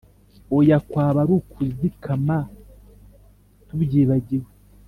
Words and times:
oya, 0.57 0.77
kwaba 0.89 1.17
ari 1.23 1.33
ukuzikama 1.39 2.37
tubyibagiwe! 3.67 4.49